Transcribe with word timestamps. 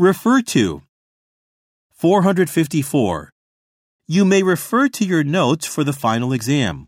Refer 0.00 0.40
to. 0.56 0.80
454. 1.90 3.28
You 4.08 4.24
may 4.24 4.42
refer 4.42 4.88
to 4.88 5.04
your 5.04 5.22
notes 5.22 5.66
for 5.66 5.84
the 5.84 5.92
final 5.92 6.32
exam. 6.32 6.86